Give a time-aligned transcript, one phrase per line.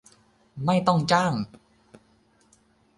[0.65, 1.33] ไม่ต้องจ้าง